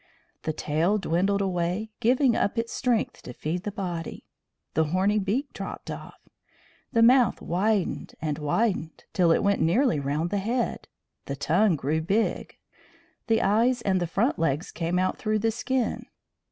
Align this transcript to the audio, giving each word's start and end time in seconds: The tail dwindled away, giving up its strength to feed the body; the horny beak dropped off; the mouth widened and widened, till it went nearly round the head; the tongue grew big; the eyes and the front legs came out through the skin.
The 0.41 0.51
tail 0.51 0.97
dwindled 0.97 1.41
away, 1.43 1.91
giving 1.99 2.35
up 2.35 2.57
its 2.57 2.73
strength 2.73 3.21
to 3.21 3.33
feed 3.33 3.61
the 3.61 3.71
body; 3.71 4.25
the 4.73 4.85
horny 4.85 5.19
beak 5.19 5.53
dropped 5.53 5.91
off; 5.91 6.27
the 6.91 7.03
mouth 7.03 7.39
widened 7.39 8.15
and 8.19 8.39
widened, 8.39 9.03
till 9.13 9.31
it 9.31 9.43
went 9.43 9.61
nearly 9.61 9.99
round 9.99 10.31
the 10.31 10.39
head; 10.39 10.87
the 11.25 11.35
tongue 11.35 11.75
grew 11.75 12.01
big; 12.01 12.57
the 13.27 13.43
eyes 13.43 13.83
and 13.83 13.99
the 14.01 14.07
front 14.07 14.39
legs 14.39 14.71
came 14.71 14.97
out 14.97 15.19
through 15.19 15.37
the 15.37 15.51
skin. 15.51 16.07